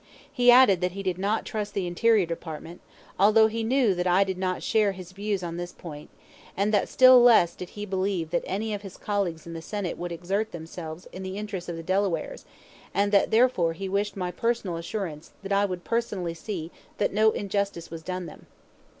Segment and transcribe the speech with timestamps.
[0.33, 2.81] He added that he did not trust the Interior Department
[3.19, 6.09] although he knew that I did not share his views on this point
[6.57, 9.99] and that still less did he believe that any of his colleagues in the Senate
[9.99, 12.45] would exert themselves in the interests of the Delawares,
[12.95, 17.29] and that therefore he wished my personal assurance that I would personally see that no
[17.29, 18.47] injustice was done them.